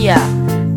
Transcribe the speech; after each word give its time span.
dia! 0.00 0.14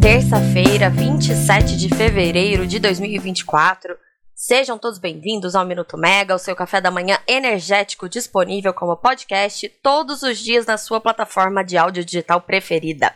Terça-feira, 0.01 0.89
27 0.89 1.77
de 1.77 1.87
fevereiro 1.87 2.67
de 2.67 2.77
2024. 2.77 3.97
Sejam 4.35 4.77
todos 4.77 4.99
bem-vindos 4.99 5.55
ao 5.55 5.65
Minuto 5.65 5.97
Mega, 5.97 6.35
o 6.35 6.37
seu 6.37 6.53
café 6.53 6.81
da 6.81 6.91
manhã 6.91 7.17
energético 7.25 8.09
disponível 8.09 8.73
como 8.73 8.97
podcast 8.97 9.69
todos 9.81 10.23
os 10.23 10.37
dias 10.39 10.65
na 10.65 10.77
sua 10.77 10.99
plataforma 10.99 11.63
de 11.63 11.77
áudio 11.77 12.03
digital 12.03 12.41
preferida. 12.41 13.15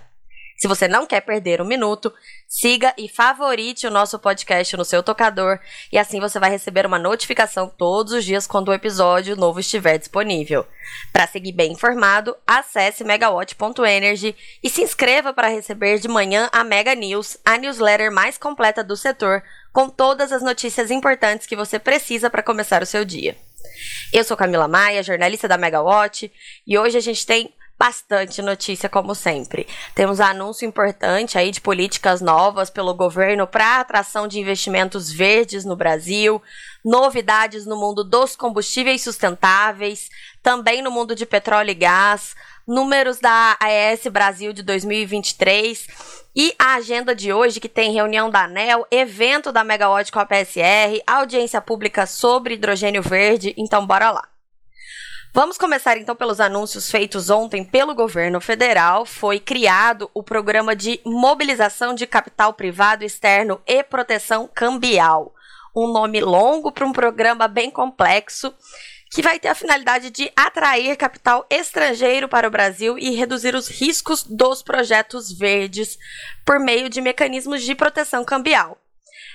Se 0.58 0.68
você 0.68 0.88
não 0.88 1.05
quer 1.05 1.21
perder 1.21 1.62
um 1.62 1.66
minuto, 1.66 2.12
siga 2.48 2.92
e 2.98 3.08
favorite 3.08 3.86
o 3.86 3.92
nosso 3.92 4.18
podcast 4.18 4.76
no 4.76 4.84
seu 4.84 5.04
tocador 5.04 5.60
e 5.91 6.00
assim 6.00 6.20
você 6.20 6.40
vai 6.40 6.50
receber 6.50 6.84
uma 6.84 6.98
notificação 6.98 7.70
todos 7.70 8.12
os 8.12 8.26
dias 8.26 8.48
quando 8.48 8.70
o 8.70 8.73
episódio 8.73 9.36
novo 9.36 9.59
estiver 9.59 10.00
disponível. 10.00 10.66
Para 11.14 11.28
seguir 11.28 11.52
bem 11.52 11.73
informado, 11.73 12.36
acesse 12.45 13.04
megawatt.energy 13.04 14.36
e 14.64 14.70
se 14.70 14.81
inscreva 14.81 15.31
para 15.31 15.48
receber 15.48 16.00
de 16.00 16.08
manhã 16.08 16.50
a 16.52 16.64
Mega 16.64 16.95
News, 16.95 17.38
a 17.45 17.55
newsletter 17.55 18.12
mais 18.12 18.36
completa 18.36 18.84
do 18.84 18.98
setor, 18.98 19.44
com 19.72 19.88
todas 19.88 20.31
as 20.31 20.42
notícias 20.42 20.89
importantes 20.89 21.45
que 21.45 21.55
você 21.55 21.78
precisa 21.78 22.31
para 22.31 22.42
começar 22.42 22.81
o 22.81 22.88
seu 22.88 23.05
dia. 23.05 23.38
Eu 24.12 24.23
sou 24.23 24.36
Camila 24.36 24.67
Maia, 24.67 25.03
jornalista 25.03 25.48
da 25.48 25.58
Megawatt, 25.58 26.31
e 26.66 26.78
hoje 26.80 26.98
a 26.98 27.02
gente 27.02 27.26
tem 27.28 27.53
bastante 27.77 28.41
notícia, 28.41 28.90
como 28.90 29.13
sempre. 29.13 29.67
Temos 29.94 30.20
anúncio 30.20 30.67
importante 30.67 31.38
aí 31.38 31.52
de 31.52 31.62
políticas 31.62 32.22
novas 32.22 32.70
pelo 32.70 32.94
governo 32.94 33.45
para 33.45 33.80
atração 33.80 34.27
de 34.27 34.40
investimentos 34.40 35.12
verdes 35.12 35.63
no 35.63 35.76
Brasil, 35.76 36.41
novidades 36.84 37.66
no 37.66 37.76
mundo 37.76 38.03
dos 38.03 38.36
combustíveis 38.36 39.03
sustentáveis, 39.03 40.09
também 40.41 40.81
no 40.81 40.90
mundo 40.90 41.16
de 41.16 41.26
petróleo 41.26 41.72
e 41.72 41.76
gás, 41.76 42.36
números 42.67 43.20
da 43.20 43.55
AES 43.61 44.08
Brasil 44.08 44.52
de 44.52 44.64
2023 44.64 45.88
e 46.36 46.53
a 46.59 46.75
agenda 46.75 47.16
de 47.16 47.31
hoje, 47.31 47.59
que 47.59 47.70
tem 47.70 47.94
reunião 47.94 48.30
da 48.30 48.44
ANEL, 48.44 48.86
evento 48.92 49.52
da 49.52 49.64
Megawatt 49.64 50.11
com 50.11 50.20
a 50.20 50.25
PSR, 50.25 51.02
audiência 51.08 51.61
pública 51.61 52.05
sobre 52.05 52.55
hidrogênio 52.55 53.02
verde. 53.02 53.53
Então, 53.58 53.86
bora 53.86 54.11
lá. 54.11 54.36
Vamos 55.38 55.55
começar 55.55 55.99
então 55.99 56.16
pelos 56.16 56.39
anúncios 56.39 56.89
feitos 56.89 57.30
ontem 57.30 57.63
pelo 57.63 57.93
governo 57.93 58.41
federal. 58.41 59.05
Foi 59.05 59.39
criado 59.39 60.09
o 60.11 60.23
programa 60.23 60.75
de 60.75 60.99
mobilização 61.05 61.93
de 61.93 62.07
capital 62.07 62.53
privado 62.53 63.03
externo 63.03 63.61
e 63.67 63.83
proteção 63.83 64.49
cambial. 64.52 65.35
Um 65.75 65.93
nome 65.93 66.19
longo 66.21 66.71
para 66.71 66.88
um 66.88 66.91
programa 66.91 67.47
bem 67.47 67.69
complexo 67.69 68.52
que 69.11 69.21
vai 69.21 69.38
ter 69.38 69.49
a 69.49 69.53
finalidade 69.53 70.09
de 70.09 70.31
atrair 70.35 70.97
capital 70.97 71.45
estrangeiro 71.52 72.27
para 72.27 72.47
o 72.47 72.52
Brasil 72.52 72.97
e 72.97 73.11
reduzir 73.11 73.53
os 73.53 73.67
riscos 73.67 74.23
dos 74.23 74.63
projetos 74.63 75.31
verdes 75.31 75.99
por 76.43 76.59
meio 76.59 76.89
de 76.89 76.99
mecanismos 76.99 77.61
de 77.61 77.75
proteção 77.75 78.25
cambial. 78.25 78.75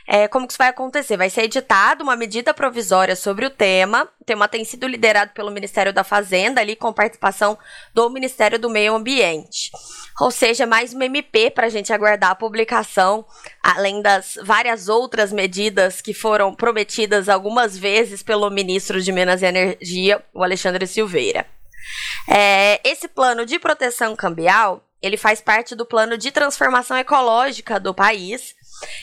É, 0.06 0.27
como 0.28 0.47
que 0.47 0.53
isso 0.53 0.58
vai 0.58 0.69
acontecer? 0.69 1.17
Vai 1.17 1.31
ser 1.31 1.42
editada 1.42 2.03
uma 2.03 2.17
medida 2.17 2.53
provisória 2.53 3.14
sobre 3.14 3.47
o 3.47 3.50
tema. 3.50 4.08
O 4.20 4.25
tema 4.25 4.48
tem 4.48 4.64
sido 4.64 4.86
liderado 4.86 5.33
pelo 5.33 5.50
Ministério 5.50 5.92
da 5.92 6.03
Fazenda, 6.03 6.61
ali 6.61 6.75
com 6.75 6.92
participação 6.92 7.56
do 7.95 8.11
Ministério 8.11 8.58
do 8.58 8.69
Meio 8.69 8.95
Ambiente. 8.95 9.70
Ou 10.20 10.30
seja, 10.30 10.67
mais 10.67 10.92
uma 10.92 11.05
MP 11.05 11.50
para 11.50 11.67
a 11.67 11.70
gente 11.70 11.92
aguardar 11.92 12.30
a 12.30 12.34
publicação, 12.34 13.25
além 13.62 14.03
das 14.03 14.39
várias 14.42 14.89
outras 14.89 15.33
medidas 15.33 16.00
que 16.00 16.12
foram 16.12 16.55
prometidas 16.55 17.28
algumas 17.28 17.77
vezes 17.78 18.23
pelo 18.23 18.50
ministro 18.50 19.00
de 19.00 19.12
Minas 19.12 19.42
e 19.42 19.47
Energia, 19.47 20.23
o 20.34 20.42
Alexandre 20.42 20.86
Silveira. 20.86 21.47
É, 22.28 22.80
esse 22.89 23.08
plano 23.08 23.45
de 23.45 23.58
proteção 23.58 24.14
cambial 24.14 24.84
ele 25.03 25.17
faz 25.17 25.41
parte 25.41 25.75
do 25.75 25.84
plano 25.84 26.17
de 26.17 26.30
transformação 26.30 26.97
ecológica 26.97 27.80
do 27.80 27.92
país 27.92 28.55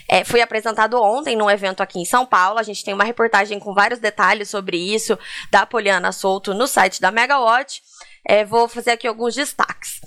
é, 0.07 0.23
foi 0.23 0.41
apresentado 0.41 1.01
ontem 1.01 1.35
num 1.35 1.49
evento 1.49 1.81
aqui 1.81 1.99
em 1.99 2.05
São 2.05 2.25
Paulo. 2.25 2.59
A 2.59 2.63
gente 2.63 2.83
tem 2.83 2.93
uma 2.93 3.03
reportagem 3.03 3.59
com 3.59 3.73
vários 3.73 3.99
detalhes 3.99 4.49
sobre 4.49 4.77
isso 4.77 5.17
da 5.51 5.65
Poliana 5.65 6.11
Souto 6.11 6.53
no 6.53 6.67
site 6.67 7.01
da 7.01 7.11
Megawatt. 7.11 7.81
É, 8.25 8.45
vou 8.45 8.67
fazer 8.67 8.91
aqui 8.91 9.07
alguns 9.07 9.35
destaques. 9.35 10.01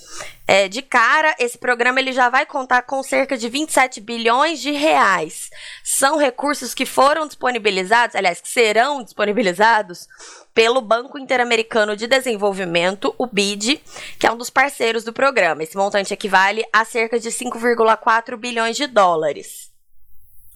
É, 0.47 0.69
de 0.69 0.83
cara, 0.83 1.34
esse 1.39 1.56
programa 1.56 1.99
ele 1.99 2.12
já 2.12 2.28
vai 2.28 2.45
contar 2.45 2.83
com 2.83 3.03
cerca 3.03 3.37
de 3.37 3.49
27 3.49 4.00
bilhões 4.00 4.61
de 4.61 4.71
reais. 4.71 5.49
São 5.83 6.19
recursos 6.19 6.75
que 6.75 6.84
foram 6.84 7.27
disponibilizados, 7.27 8.15
aliás, 8.15 8.41
que 8.41 8.49
serão 8.49 9.03
disponibilizados 9.03 10.06
pelo 10.55 10.81
Banco 10.81 11.19
Interamericano 11.19 11.97
de 11.97 12.06
Desenvolvimento, 12.06 13.15
o 13.17 13.27
BID, 13.27 13.81
que 14.19 14.27
é 14.27 14.33
um 14.33 14.37
dos 14.37 14.50
parceiros 14.50 15.05
do 15.05 15.12
programa. 15.12 15.62
Esse 15.62 15.77
montante 15.77 16.12
equivale 16.12 16.65
a 16.73 16.84
cerca 16.84 17.19
de 17.19 17.31
5,4 17.31 18.37
bilhões 18.37 18.77
de 18.77 18.87
dólares. 18.87 19.72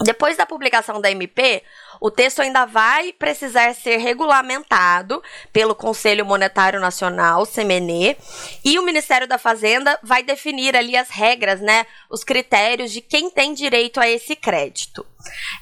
Depois 0.03 0.37
da 0.37 0.45
publicação 0.45 1.01
da 1.01 1.11
MP, 1.11 1.63
o 1.99 2.11
texto 2.11 2.43
ainda 2.43 2.67
vai 2.67 3.15
precisar 3.15 3.75
ser 3.75 3.97
regulamentado 3.97 5.23
pelo 5.51 5.75
Conselho 5.75 6.27
Monetário 6.27 6.79
Nacional, 6.79 7.47
CMNE, 7.47 8.15
e 8.63 8.79
o 8.79 8.83
Ministério 8.83 9.27
da 9.27 9.39
Fazenda 9.39 9.99
vai 10.03 10.23
definir 10.23 10.77
ali 10.77 10.99
as 10.99 11.09
regras, 11.09 11.63
né, 11.63 11.87
os 12.11 12.23
critérios 12.23 12.93
de 12.93 13.01
quem 13.01 13.31
tem 13.31 13.55
direito 13.55 13.99
a 13.99 14.07
esse 14.07 14.37
crédito. 14.37 15.07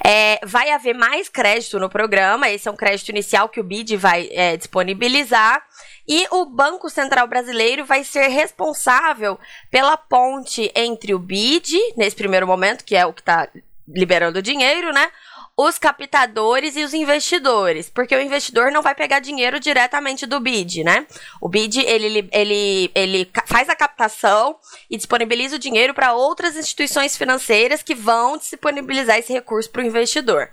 É, 0.05 0.41
vai 0.45 0.71
haver 0.71 0.97
mais 0.97 1.29
crédito 1.29 1.79
no 1.79 1.89
programa, 1.89 2.51
esse 2.51 2.67
é 2.67 2.71
um 2.73 2.77
crédito 2.77 3.11
inicial 3.11 3.49
que 3.49 3.61
o 3.61 3.65
BID 3.65 3.97
vai 3.97 4.29
é, 4.33 4.57
disponibilizar. 4.57 5.65
E 6.07 6.27
o 6.33 6.45
Banco 6.45 6.91
Central 6.91 7.29
Brasileiro 7.29 7.85
vai 7.85 8.03
ser 8.03 8.27
responsável 8.29 9.39
pela 9.71 9.97
ponte 9.97 10.73
entre 10.75 11.15
o 11.15 11.21
BID, 11.21 11.79
nesse 11.97 12.17
primeiro 12.17 12.49
momento, 12.49 12.85
que 12.85 12.97
é 12.97 13.07
o 13.07 13.13
que 13.13 13.23
está 13.23 13.49
liberando 13.87 14.43
dinheiro, 14.43 14.93
né? 14.93 15.11
Os 15.57 15.79
captadores 15.79 16.75
e 16.77 16.83
os 16.83 16.93
investidores, 16.93 17.89
porque 17.89 18.17
o 18.17 18.21
investidor 18.21 18.73
não 18.73 18.83
vai 18.83 18.93
pegar 18.93 19.21
dinheiro 19.21 19.61
diretamente 19.61 20.27
do 20.27 20.41
BID, 20.41 20.83
né? 20.83 21.07
O 21.41 21.49
BID 21.49 21.79
ele, 21.87 22.29
ele, 22.33 22.91
ele 22.93 23.31
faz 23.47 23.69
a 23.69 23.77
captação 23.77 24.57
e 24.91 24.97
disponibiliza 24.97 25.55
o 25.55 25.59
dinheiro 25.59 25.95
para 25.95 26.13
outras 26.13 26.57
instituições 26.57 27.17
financeiras 27.17 27.85
que 27.85 27.95
vão 27.95 28.37
disponibilizar 28.37 29.17
esse 29.17 29.33
recurso 29.33 29.71
para 29.71 29.83
o 29.83 29.87
investidor. 29.87 30.51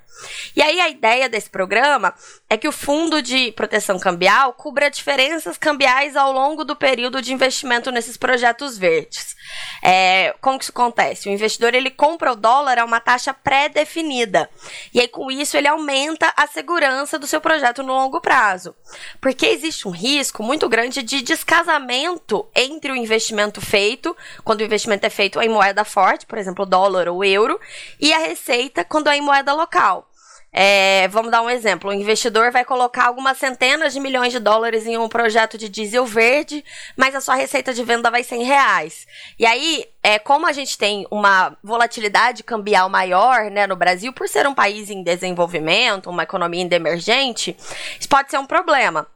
E 0.56 0.62
aí 0.62 0.80
a 0.80 0.90
ideia 0.90 1.30
desse 1.30 1.50
programa 1.50 2.14
é 2.50 2.58
que 2.58 2.68
o 2.68 2.72
fundo 2.72 3.22
de 3.22 3.52
proteção 3.54 3.98
cambial 3.98 4.54
cubra 4.54 4.90
diferenças 4.90 5.58
cambiais 5.58 6.16
ao 6.16 6.32
longo 6.32 6.64
do 6.64 6.76
período 6.76 7.22
de 7.22 7.34
investimento 7.34 7.92
nesses 7.92 8.18
projetos 8.18 8.78
verdes. 8.78 9.36
É, 9.82 10.36
como 10.42 10.60
que 10.60 10.66
isso 10.66 10.72
acontece? 10.72 11.28
O 11.28 11.32
investidor 11.32 11.74
ele 11.74 11.90
compra 11.90 12.32
o 12.34 12.36
dólar 12.36 12.80
a 12.80 12.86
uma 12.86 13.00
taxa 13.00 13.34
pré-definida. 13.34 14.50
E 14.94 15.00
aí, 15.00 15.08
com 15.08 15.32
isso, 15.32 15.58
ele 15.58 15.68
aumenta 15.68 16.34
a 16.36 16.48
segurança 16.48 17.18
do 17.18 17.28
seu 17.28 17.40
projeto 17.40 17.82
no 17.82 17.94
longo 17.94 18.20
prazo. 18.20 18.76
Porque 19.20 19.46
existe 19.46 19.88
um 19.88 19.92
risco 19.92 20.44
muito 20.44 20.68
grande 20.68 21.02
de 21.02 21.22
descasamento 21.22 22.48
entre 22.56 22.92
o 22.92 22.96
investimento 22.96 23.62
feito, 23.62 24.16
quando 24.44 24.62
o 24.62 24.66
investimento 24.66 25.06
é 25.06 25.10
feito 25.10 25.42
em 25.42 25.50
moeda 25.50 25.86
forte, 25.86 26.26
por 26.26 26.38
exemplo, 26.38 26.66
dólar 26.66 27.08
ou 27.08 27.24
euro, 27.24 27.60
e 28.00 28.14
a 28.14 28.20
receita 28.20 28.84
quando 28.84 29.10
é 29.10 29.18
em 29.18 29.22
moeda 29.22 29.54
local. 29.54 30.11
É, 30.54 31.08
vamos 31.08 31.32
dar 31.32 31.42
um 31.42 31.50
exemplo: 31.50 31.90
o 31.90 31.94
investidor 31.94 32.52
vai 32.52 32.66
colocar 32.66 33.06
algumas 33.06 33.38
centenas 33.38 33.94
de 33.94 34.00
milhões 34.00 34.34
de 34.34 34.40
dólares 34.40 34.86
em 34.86 34.98
um 34.98 35.08
projeto 35.08 35.58
de 35.58 35.70
diesel 35.70 36.06
verde, 36.06 36.64
mas 36.98 37.16
a 37.16 37.22
sua 37.22 37.36
receita 37.36 37.74
de 37.74 37.84
venda 37.84 38.12
vai 38.12 38.24
ser 38.24 38.36
em 38.36 38.44
reais. 38.44 39.08
E 39.40 39.46
aí, 39.46 39.86
é, 40.04 40.20
como 40.20 40.46
a 40.46 40.52
gente 40.52 40.78
tem 40.78 41.08
uma 41.10 41.58
volatilidade 41.64 42.44
cambial 42.44 42.90
maior 42.90 43.50
né, 43.50 43.66
no 43.66 43.78
Brasil, 43.78 44.12
por 44.12 44.28
ser 44.28 44.46
um 44.46 44.54
país 44.54 44.90
em 44.90 45.04
desenvolvimento, 45.04 46.10
uma 46.10 46.24
economia 46.24 46.68
emergente, 46.72 47.56
isso 47.98 48.10
pode 48.10 48.30
ser 48.30 48.38
um 48.38 48.46
problema. 48.46 49.08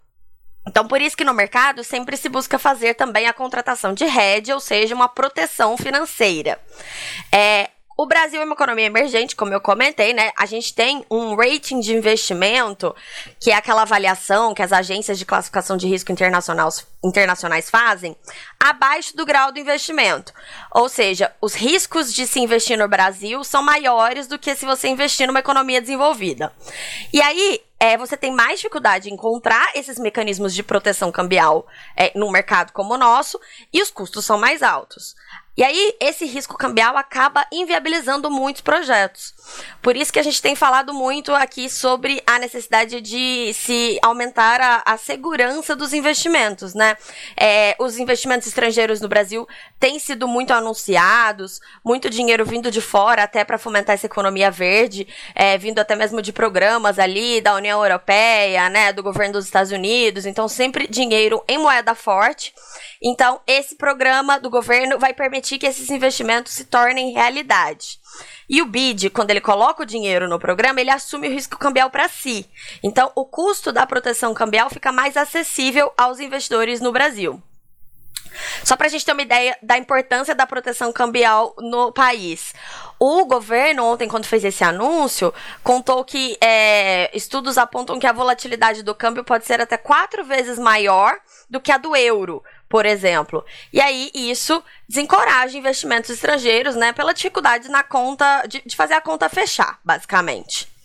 Então, 0.68 0.88
por 0.88 1.00
isso 1.00 1.15
que 1.15 1.24
no 1.24 1.33
mercado 1.33 1.83
sempre 1.83 2.18
se 2.18 2.27
busca 2.27 2.57
fazer 2.57 2.95
também 2.95 3.27
a 3.27 3.33
contratação 3.33 3.94
de 3.94 4.04
hedge, 4.04 4.51
ou 4.51 4.59
seja, 4.59 4.95
uma 4.95 5.07
proteção 5.07 5.77
financeira. 5.77 6.59
É, 7.31 7.69
o 7.97 8.06
Brasil 8.06 8.42
é 8.42 8.44
uma 8.44 8.56
economia 8.56 8.86
emergente, 8.86 9.36
como 9.36 9.53
eu 9.53 9.62
comentei, 9.62 10.13
né? 10.13 10.31
A 10.38 10.45
gente 10.45 10.74
tem 10.74 11.06
um 11.09 11.33
rating 11.33 11.80
de 11.80 11.95
investimento, 11.95 12.94
que 13.39 13.51
é 13.51 13.56
aquela 13.56 13.83
avaliação 13.83 14.53
que 14.53 14.62
as 14.62 14.74
agências 14.74 15.18
de 15.18 15.25
classificação 15.25 15.77
de 15.77 15.88
risco 15.88 16.12
internacionais, 16.12 16.86
internacionais 17.01 17.69
fazem, 17.69 18.15
abaixo 18.59 19.15
do 19.15 19.25
grau 19.25 19.51
do 19.51 19.59
investimento. 19.59 20.33
Ou 20.71 20.89
seja, 20.89 21.33
os 21.42 21.53
riscos 21.53 22.13
de 22.13 22.27
se 22.27 22.39
investir 22.39 22.77
no 22.77 22.88
Brasil 22.88 23.44
são 23.45 23.63
maiores 23.63 24.27
do 24.27 24.38
que 24.38 24.56
se 24.56 24.65
você 24.65 24.89
investir 24.89 25.25
numa 25.25 25.39
economia 25.39 25.80
desenvolvida. 25.80 26.51
E 27.13 27.21
aí, 27.21 27.62
é, 27.80 27.97
você 27.97 28.18
tem 28.18 28.31
mais 28.31 28.59
dificuldade 28.59 29.09
em 29.09 29.13
encontrar 29.13 29.71
esses 29.74 30.00
mecanismos 30.00 30.53
de 30.53 30.63
proteção 30.63 31.12
cambial 31.12 31.65
é, 31.95 32.12
num 32.15 32.31
mercado 32.31 32.71
como 32.71 32.94
o 32.94 32.97
nosso 32.97 33.39
e 33.71 33.81
os 33.81 33.92
custos 33.92 34.25
são 34.25 34.38
mais 34.38 34.63
altos. 34.63 35.15
E 35.57 35.63
aí, 35.63 35.96
esse 36.02 36.25
risco 36.25 36.57
cambial 36.57 36.98
acaba 36.98 37.46
inviabilizando 37.50 38.30
muitos 38.30 38.62
projetos. 38.62 39.34
Por 39.81 39.96
isso 39.96 40.12
que 40.12 40.19
a 40.19 40.24
gente 40.24 40.42
tem 40.42 40.54
falado 40.54 40.94
muito 40.94 41.34
aqui 41.34 41.69
sobre 41.69 42.22
a 42.28 42.38
necessidade 42.40 43.00
de 43.00 43.54
se 43.54 43.98
aumentar 44.02 44.60
a, 44.60 44.84
a 44.86 44.98
segurança 44.98 45.74
dos 45.74 45.94
investimentos, 45.94 46.74
né? 46.74 46.98
É, 47.38 47.74
os 47.80 47.98
investimentos 47.98 48.48
estrangeiros 48.48 49.00
no 49.00 49.07
Brasil 49.07 49.48
têm 49.80 49.98
sido 49.98 50.28
muito 50.28 50.52
anunciados, 50.52 51.62
muito 51.86 52.10
dinheiro 52.10 52.46
vindo 52.46 52.69
de 52.69 52.81
fora 52.81 53.24
até 53.24 53.46
para 53.46 53.57
fomentar 53.57 53.94
essa 53.94 54.07
economia 54.07 54.52
verde, 54.52 55.07
é, 55.34 55.57
vindo 55.57 55.80
até 55.80 55.96
mesmo 55.96 56.22
de 56.22 56.34
programas 56.34 57.00
ali 57.00 57.40
da 57.40 57.56
União 57.56 57.81
Europeia, 57.81 58.68
né, 58.69 58.92
do 58.92 59.02
governo 59.02 59.34
dos 59.34 59.46
Estados 59.46 59.72
Unidos. 59.72 60.25
Então, 60.25 60.50
sempre 60.50 60.86
dinheiro 60.88 61.42
em 61.48 61.57
moeda 61.57 61.96
forte. 61.96 62.54
Então, 63.02 63.40
esse 63.48 63.75
programa 63.75 64.38
do 64.40 64.50
governo 64.50 65.00
vai 65.00 65.13
permitir 65.13 65.44
que 65.45 65.65
esses 65.65 65.89
investimentos 65.89 66.53
se 66.53 66.65
tornem 66.65 67.13
realidade. 67.13 68.00
E 68.50 68.62
o 68.62 68.65
BID, 68.65 69.09
quando 69.09 69.31
ele 69.31 69.42
coloca 69.42 69.83
o 69.83 69.86
dinheiro 69.86 70.27
no 70.27 70.39
programa, 70.39 70.81
ele 70.81 70.89
assume 70.89 71.27
o 71.27 71.31
risco 71.31 71.57
cambial 71.57 71.89
para 71.89 72.07
si. 72.07 72.50
Então, 72.83 73.12
o 73.15 73.25
custo 73.25 73.71
da 73.71 73.86
proteção 73.86 74.33
cambial 74.33 74.69
fica 74.69 74.92
mais 74.92 75.15
acessível 75.18 75.92
aos 75.97 76.19
investidores 76.19 76.81
no 76.81 76.92
Brasil. 76.92 77.42
Só 78.63 78.75
para 78.75 78.88
a 78.88 78.89
gente 78.89 79.06
ter 79.06 79.13
uma 79.13 79.21
ideia 79.21 79.57
da 79.62 79.77
importância 79.77 80.36
da 80.36 80.45
proteção 80.45 80.92
cambial 80.92 81.56
no 81.57 81.92
país. 81.92 82.53
O 83.00 83.25
governo, 83.25 83.86
ontem, 83.86 84.07
quando 84.07 84.25
fez 84.25 84.44
esse 84.44 84.63
anúncio, 84.63 85.33
contou 85.63 86.03
que 86.03 86.38
é, 86.42 87.09
estudos 87.15 87.57
apontam 87.57 88.00
que 88.00 88.07
a 88.07 88.13
volatilidade 88.13 88.83
do 88.83 88.95
câmbio 88.95 89.24
pode 89.24 89.45
ser 89.45 89.62
até 89.62 89.77
quatro 89.77 90.24
vezes 90.24 90.57
maior 90.57 91.18
do 91.50 91.59
que 91.59 91.71
a 91.71 91.77
do 91.77 91.95
euro, 91.95 92.44
por 92.69 92.85
exemplo. 92.85 93.45
E 93.71 93.79
aí 93.79 94.12
isso 94.13 94.63
desencoraja 94.88 95.57
investimentos 95.57 96.09
estrangeiros, 96.09 96.75
né, 96.75 96.94
pela 96.94 97.13
dificuldade 97.13 97.69
na 97.69 97.83
conta 97.83 98.45
de, 98.47 98.62
de 98.65 98.75
fazer 98.75 98.94
a 98.94 99.01
conta 99.01 99.29
fechar, 99.29 99.79
basicamente. 99.83 100.75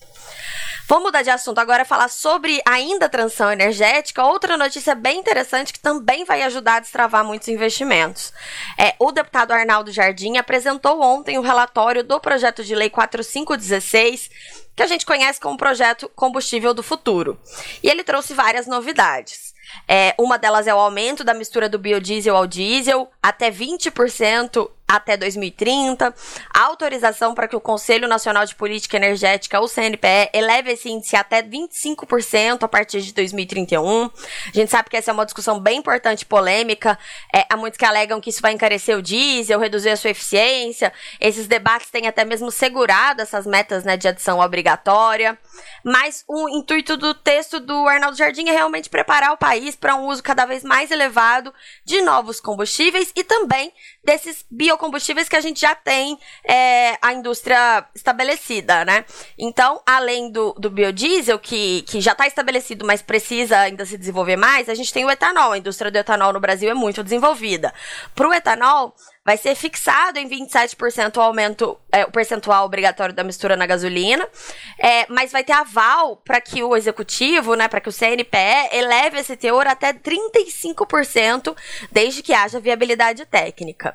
Vamos 0.90 1.04
mudar 1.04 1.22
de 1.22 1.30
assunto 1.30 1.60
agora 1.60 1.84
falar 1.84 2.08
sobre 2.08 2.60
ainda 2.66 3.08
transição 3.08 3.52
energética. 3.52 4.24
Outra 4.24 4.56
notícia 4.56 4.92
bem 4.92 5.20
interessante 5.20 5.72
que 5.72 5.78
também 5.78 6.24
vai 6.24 6.42
ajudar 6.42 6.74
a 6.74 6.80
destravar 6.80 7.24
muitos 7.24 7.46
investimentos. 7.46 8.32
É, 8.76 8.96
o 8.98 9.12
deputado 9.12 9.52
Arnaldo 9.52 9.92
Jardim 9.92 10.36
apresentou 10.36 11.00
ontem 11.00 11.38
o 11.38 11.42
relatório 11.42 12.02
do 12.02 12.18
projeto 12.18 12.64
de 12.64 12.74
lei 12.74 12.90
4516, 12.90 14.30
que 14.74 14.82
a 14.82 14.86
gente 14.88 15.06
conhece 15.06 15.38
como 15.38 15.56
projeto 15.56 16.10
Combustível 16.16 16.74
do 16.74 16.82
Futuro. 16.82 17.40
E 17.84 17.88
ele 17.88 18.02
trouxe 18.02 18.34
várias 18.34 18.66
novidades. 18.66 19.54
É, 19.86 20.14
uma 20.18 20.38
delas 20.38 20.66
é 20.66 20.74
o 20.74 20.78
aumento 20.78 21.24
da 21.24 21.34
mistura 21.34 21.68
do 21.68 21.78
biodiesel 21.78 22.36
ao 22.36 22.46
diesel 22.46 23.10
até 23.22 23.50
20% 23.50 24.70
até 24.90 25.16
2030, 25.16 26.12
autorização 26.52 27.32
para 27.32 27.46
que 27.46 27.54
o 27.54 27.60
Conselho 27.60 28.08
Nacional 28.08 28.44
de 28.44 28.56
Política 28.56 28.96
Energética, 28.96 29.60
o 29.60 29.68
CNPE, 29.68 30.30
eleve 30.32 30.72
esse 30.72 30.90
índice 30.90 31.14
até 31.14 31.40
25% 31.42 32.64
a 32.64 32.68
partir 32.68 33.00
de 33.00 33.14
2031. 33.14 34.06
A 34.06 34.10
gente 34.52 34.68
sabe 34.68 34.90
que 34.90 34.96
essa 34.96 35.12
é 35.12 35.14
uma 35.14 35.24
discussão 35.24 35.60
bem 35.60 35.78
importante 35.78 36.26
polêmica. 36.26 36.98
É, 37.32 37.46
há 37.48 37.56
muitos 37.56 37.78
que 37.78 37.84
alegam 37.84 38.20
que 38.20 38.30
isso 38.30 38.42
vai 38.42 38.52
encarecer 38.52 38.98
o 38.98 39.02
diesel, 39.02 39.60
reduzir 39.60 39.90
a 39.90 39.96
sua 39.96 40.10
eficiência. 40.10 40.92
Esses 41.20 41.46
debates 41.46 41.88
têm 41.88 42.08
até 42.08 42.24
mesmo 42.24 42.50
segurado 42.50 43.22
essas 43.22 43.46
metas 43.46 43.84
né, 43.84 43.96
de 43.96 44.08
adição 44.08 44.40
obrigatória. 44.40 45.38
Mas 45.84 46.24
o 46.26 46.48
intuito 46.48 46.96
do 46.96 47.14
texto 47.14 47.60
do 47.60 47.86
Arnaldo 47.86 48.16
Jardim 48.16 48.48
é 48.48 48.52
realmente 48.52 48.90
preparar 48.90 49.30
o 49.30 49.36
país 49.36 49.76
para 49.76 49.94
um 49.94 50.08
uso 50.08 50.20
cada 50.20 50.46
vez 50.46 50.64
mais 50.64 50.90
elevado 50.90 51.54
de 51.84 52.02
novos 52.02 52.40
combustíveis 52.40 53.09
e 53.14 53.24
também 53.24 53.72
desses 54.04 54.44
biocombustíveis 54.50 55.28
que 55.28 55.36
a 55.36 55.40
gente 55.40 55.60
já 55.60 55.74
tem 55.74 56.18
é, 56.44 56.98
a 57.02 57.12
indústria 57.12 57.86
estabelecida, 57.94 58.84
né? 58.84 59.04
Então, 59.38 59.80
além 59.86 60.30
do, 60.30 60.52
do 60.54 60.70
biodiesel, 60.70 61.38
que, 61.38 61.82
que 61.82 62.00
já 62.00 62.12
está 62.12 62.26
estabelecido, 62.26 62.84
mas 62.86 63.02
precisa 63.02 63.58
ainda 63.58 63.84
se 63.84 63.96
desenvolver 63.96 64.36
mais, 64.36 64.68
a 64.68 64.74
gente 64.74 64.92
tem 64.92 65.04
o 65.04 65.10
etanol. 65.10 65.52
A 65.52 65.58
indústria 65.58 65.90
do 65.90 65.98
etanol 65.98 66.32
no 66.32 66.40
Brasil 66.40 66.70
é 66.70 66.74
muito 66.74 67.02
desenvolvida. 67.02 67.72
Para 68.14 68.28
o 68.28 68.34
etanol, 68.34 68.94
vai 69.30 69.36
ser 69.36 69.54
fixado 69.54 70.18
em 70.18 70.28
27% 70.28 71.16
o 71.16 71.20
aumento, 71.20 71.78
é, 71.92 72.04
o 72.04 72.10
percentual 72.10 72.64
obrigatório 72.66 73.14
da 73.14 73.22
mistura 73.22 73.56
na 73.56 73.64
gasolina, 73.64 74.28
é, 74.76 75.06
mas 75.08 75.30
vai 75.30 75.44
ter 75.44 75.52
aval 75.52 76.16
para 76.16 76.40
que 76.40 76.64
o 76.64 76.74
executivo, 76.74 77.54
né, 77.54 77.68
para 77.68 77.80
que 77.80 77.88
o 77.88 77.92
CNPE 77.92 78.70
eleve 78.72 79.20
esse 79.20 79.36
teor 79.36 79.68
até 79.68 79.92
35%, 79.92 81.56
desde 81.92 82.24
que 82.24 82.32
haja 82.32 82.58
viabilidade 82.58 83.24
técnica. 83.24 83.94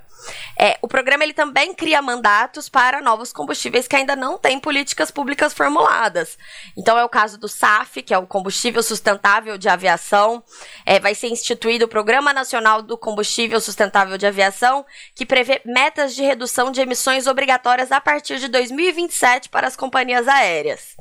É, 0.57 0.77
o 0.81 0.87
programa 0.87 1.25
ele 1.25 1.33
também 1.33 1.73
cria 1.73 2.01
mandatos 2.01 2.69
para 2.69 3.01
novos 3.01 3.33
combustíveis 3.33 3.89
que 3.89 3.95
ainda 3.97 4.15
não 4.15 4.38
têm 4.38 4.57
políticas 4.57 5.11
públicas 5.11 5.53
formuladas. 5.53 6.38
Então 6.77 6.97
é 6.97 7.03
o 7.03 7.09
caso 7.09 7.38
do 7.38 7.49
SAF, 7.49 8.01
que 8.01 8.13
é 8.13 8.17
o 8.17 8.25
combustível 8.25 8.81
sustentável 8.81 9.57
de 9.57 9.67
aviação. 9.67 10.41
É, 10.85 10.97
vai 10.97 11.13
ser 11.13 11.27
instituído 11.27 11.85
o 11.85 11.89
Programa 11.89 12.31
Nacional 12.31 12.81
do 12.81 12.97
Combustível 12.97 13.59
Sustentável 13.59 14.17
de 14.17 14.25
Aviação, 14.25 14.85
que 15.13 15.25
prevê 15.25 15.62
metas 15.66 16.16
de 16.16 16.24
redução 16.24 16.72
de 16.72 16.81
emissões 16.81 17.27
obrigatórias 17.27 17.92
a 17.92 18.00
partir 18.00 18.39
de 18.39 18.48
2027 18.48 19.50
para 19.50 19.68
as 19.68 19.75
companhias 19.75 20.27
aéreas. 20.27 20.95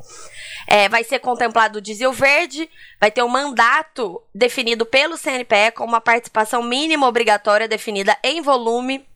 É, 0.67 0.89
vai 0.89 1.05
ser 1.05 1.19
contemplado 1.19 1.79
o 1.79 1.83
diesel 1.83 2.13
verde, 2.13 2.71
vai 3.01 3.11
ter 3.11 3.23
um 3.23 3.29
mandato 3.29 4.23
definido 4.35 4.87
pelo 4.87 5.19
CNPE 5.19 5.73
com 5.75 5.85
uma 5.85 6.01
participação 6.01 6.63
mínima 6.63 7.07
obrigatória 7.07 7.69
definida 7.69 8.17
em 8.23 8.41
volume. 8.41 9.07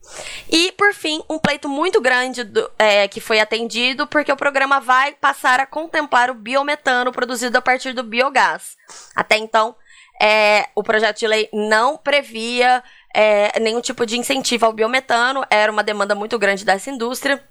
E, 0.51 0.73
por 0.73 0.93
fim, 0.95 1.23
um 1.29 1.39
pleito 1.39 1.69
muito 1.69 2.01
grande 2.01 2.45
do, 2.45 2.71
é, 2.79 3.09
que 3.09 3.21
foi 3.21 3.41
atendido, 3.41 4.07
porque 4.07 4.33
o 4.33 4.37
programa 4.37 4.81
vai 4.81 5.13
passar 5.15 5.61
a 5.61 5.67
contemplar 5.67 6.31
o 6.31 6.35
biometano 6.35 7.13
produzido 7.13 7.57
a 7.59 7.63
partir 7.63 7.93
do 7.93 8.03
biogás. 8.03 8.77
Até 9.15 9.37
então, 9.37 9.75
é, 10.21 10.69
o 10.75 10.83
projeto 10.83 11.19
de 11.19 11.27
lei 11.27 11.49
não 11.53 11.97
previa 11.97 12.83
é, 13.15 13.59
nenhum 13.61 13.81
tipo 13.81 14.05
de 14.05 14.19
incentivo 14.19 14.67
ao 14.67 14.73
biometano, 14.73 15.45
era 15.51 15.71
uma 15.71 15.83
demanda 15.83 16.15
muito 16.15 16.39
grande 16.39 16.65
dessa 16.65 16.91
indústria. 16.91 17.43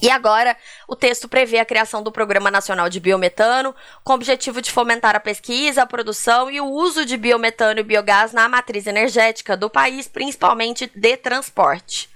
E 0.00 0.10
agora, 0.10 0.56
o 0.88 0.96
texto 0.96 1.28
prevê 1.28 1.58
a 1.58 1.66
criação 1.66 2.02
do 2.02 2.10
Programa 2.10 2.50
Nacional 2.50 2.88
de 2.88 2.98
Biometano, 2.98 3.74
com 4.02 4.12
o 4.12 4.16
objetivo 4.16 4.62
de 4.62 4.70
fomentar 4.70 5.14
a 5.14 5.20
pesquisa, 5.20 5.82
a 5.82 5.86
produção 5.86 6.50
e 6.50 6.60
o 6.60 6.66
uso 6.66 7.04
de 7.04 7.16
biometano 7.16 7.80
e 7.80 7.82
biogás 7.82 8.32
na 8.32 8.48
matriz 8.48 8.86
energética 8.86 9.54
do 9.54 9.68
país, 9.68 10.08
principalmente 10.08 10.90
de 10.94 11.16
transporte. 11.18 12.08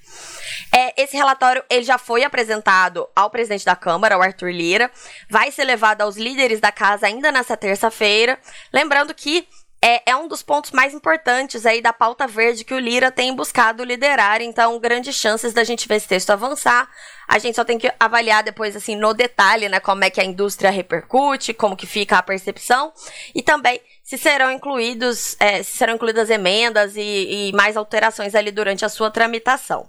É, 0.75 1.03
esse 1.03 1.17
relatório 1.17 1.63
ele 1.69 1.85
já 1.85 1.99
foi 1.99 2.25
apresentado 2.25 3.07
ao 3.15 3.29
presidente 3.29 3.65
da 3.65 3.77
Câmara, 3.77 4.17
o 4.17 4.23
Arthur 4.23 4.51
Lira, 4.51 4.91
vai 5.29 5.51
ser 5.51 5.65
levado 5.65 6.01
aos 6.01 6.17
líderes 6.17 6.61
da 6.61 6.73
casa 6.73 7.07
ainda 7.07 7.31
nessa 7.31 7.57
terça-feira. 7.57 8.39
Lembrando 8.73 9.15
que 9.15 9.47
é, 9.81 10.11
é, 10.11 10.17
um 10.17 10.27
dos 10.27 10.43
pontos 10.43 10.71
mais 10.73 10.95
importantes 10.95 11.67
aí 11.67 11.81
da 11.81 11.93
pauta 11.93 12.27
verde 12.27 12.65
que 12.65 12.75
o 12.75 12.79
Lira 12.79 13.11
tem 13.11 13.35
buscado 13.35 13.85
liderar, 13.85 14.41
então 14.41 14.79
grandes 14.79 15.15
chances 15.15 15.53
da 15.53 15.65
gente 15.65 15.87
ver 15.87 15.97
esse 15.97 16.09
texto 16.09 16.31
avançar. 16.31 16.89
A 17.29 17.39
gente 17.39 17.57
só 17.57 17.65
tem 17.65 17.79
que 17.79 17.93
avaliar 17.99 18.43
depois, 18.43 18.75
assim, 18.75 18.97
no 18.97 19.13
detalhe, 19.13 19.69
né, 19.69 19.81
como 19.81 20.05
é 20.05 20.11
que 20.11 20.21
a 20.21 20.25
indústria 20.25 20.71
repercute, 20.71 21.53
como 21.53 21.77
que 21.77 21.87
fica 21.87 22.19
a 22.19 22.23
percepção, 22.23 22.93
e 23.35 23.43
também 23.43 23.81
se 24.03 24.17
serão 24.17 24.51
incluídos, 24.51 25.37
é, 25.41 25.63
se 25.63 25.77
serão 25.77 25.95
incluídas 25.95 26.31
emendas 26.31 26.97
e, 26.97 27.01
e 27.49 27.53
mais 27.53 27.77
alterações 27.77 28.35
ali 28.35 28.51
durante 28.51 28.85
a 28.85 28.89
sua 28.89 29.11
tramitação. 29.11 29.89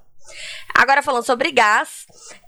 Agora 0.74 1.02
falando 1.02 1.26
sobre 1.26 1.52
gás, 1.52 2.06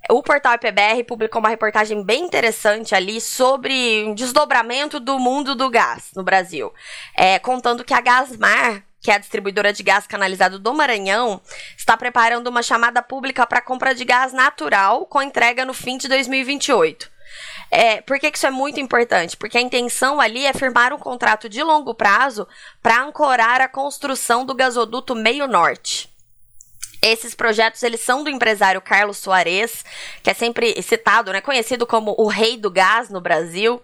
o 0.09 0.21
portal 0.21 0.53
IPBR 0.53 1.03
publicou 1.03 1.39
uma 1.39 1.50
reportagem 1.50 2.03
bem 2.03 2.24
interessante 2.24 2.93
ali 2.93 3.19
sobre 3.19 4.05
um 4.05 4.13
desdobramento 4.13 5.00
do 5.00 5.19
mundo 5.19 5.55
do 5.55 5.69
gás 5.69 6.12
no 6.15 6.24
Brasil, 6.24 6.74
é, 7.15 7.39
contando 7.39 7.83
que 7.83 7.93
a 7.93 8.01
Gasmar 8.01 8.83
que 9.01 9.12
é 9.12 9.15
a 9.15 9.17
distribuidora 9.17 9.71
de 9.71 9.81
gás 9.81 10.05
canalizado 10.05 10.59
do 10.59 10.74
Maranhão, 10.74 11.41
está 11.77 11.95
preparando 11.95 12.48
uma 12.48 12.62
chamada 12.62 13.01
pública 13.01 13.48
para 13.48 13.62
compra 13.62 13.95
de 13.95 14.03
gás 14.03 14.33
natural 14.33 15.05
com 15.05 15.21
entrega 15.21 15.65
no 15.65 15.74
fim 15.74 15.98
de 15.98 16.07
2028. 16.07 17.09
É, 17.71 18.01
por 18.01 18.19
que, 18.19 18.31
que 18.31 18.38
isso 18.38 18.48
é 18.48 18.51
muito 18.51 18.79
importante? 18.79 19.38
Porque 19.38 19.57
a 19.57 19.62
intenção 19.62 20.19
ali 20.19 20.45
é 20.45 20.53
firmar 20.53 20.91
um 20.93 20.98
contrato 20.98 21.48
de 21.48 21.62
longo 21.62 21.93
prazo 21.93 22.48
para 22.81 23.01
ancorar 23.01 23.62
a 23.62 23.67
construção 23.67 24.45
do 24.45 24.55
gasoduto 24.55 25.15
Meio 25.15 25.48
Norte. 25.48 26.08
Esses 27.01 27.33
projetos, 27.33 27.81
eles 27.81 28.01
são 28.01 28.23
do 28.23 28.29
empresário 28.29 28.81
Carlos 28.81 29.17
Soares, 29.17 29.85
que 30.21 30.29
é 30.29 30.33
sempre 30.33 30.81
citado, 30.81 31.31
né, 31.31 31.39
conhecido 31.39 31.87
como 31.87 32.13
o 32.17 32.27
rei 32.27 32.57
do 32.57 32.69
gás 32.69 33.09
no 33.09 33.21
Brasil. 33.21 33.81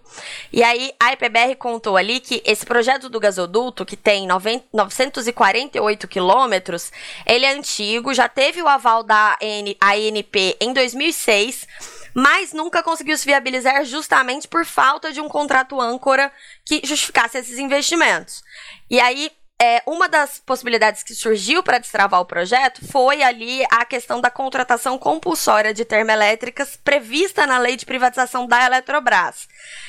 E 0.52 0.62
aí, 0.62 0.92
a 1.00 1.12
IPBR 1.12 1.56
contou 1.56 1.96
ali 1.96 2.20
que 2.20 2.42
esse 2.44 2.66
projeto 2.66 3.08
do 3.08 3.18
gasoduto, 3.18 3.86
que 3.86 3.96
tem 3.96 4.26
948 4.26 6.06
quilômetros, 6.06 6.92
ele 7.24 7.46
é 7.46 7.52
antigo, 7.52 8.12
já 8.12 8.28
teve 8.28 8.60
o 8.60 8.68
aval 8.68 9.02
da 9.02 9.38
ANP 9.80 10.56
em 10.60 10.74
2006, 10.74 11.66
mas 12.14 12.52
nunca 12.52 12.82
conseguiu 12.82 13.16
se 13.16 13.26
viabilizar 13.26 13.84
justamente 13.84 14.48
por 14.48 14.64
falta 14.64 15.12
de 15.12 15.20
um 15.20 15.28
contrato 15.28 15.80
âncora 15.80 16.32
que 16.64 16.80
justificasse 16.84 17.36
esses 17.38 17.58
investimentos. 17.58 18.42
E 18.88 19.00
aí, 19.00 19.30
é, 19.58 19.82
uma 19.86 20.06
das 20.06 20.38
possibilidades 20.38 21.02
que 21.02 21.14
surgiu 21.14 21.62
para 21.62 21.78
destravar 21.78 22.20
o 22.20 22.26
projeto 22.26 22.86
foi 22.86 23.22
ali 23.22 23.64
a 23.70 23.86
questão 23.86 24.20
da 24.20 24.30
contratação 24.30 24.98
compulsória 24.98 25.72
de 25.72 25.82
termoelétricas 25.82 26.76
prevista 26.76 27.46
na 27.46 27.56
lei 27.56 27.74
de 27.74 27.86
privatização 27.86 28.46
da 28.46 28.66
Eletrobras. 28.66 29.48